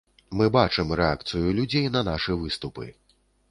Мы 0.37 0.45
бачым 0.55 0.93
рэакцыю 1.01 1.53
людзей 1.61 1.85
на 1.99 2.03
нашы 2.09 2.41
выступы. 2.43 2.91